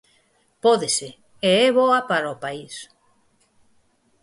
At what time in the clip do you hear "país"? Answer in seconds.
2.43-2.73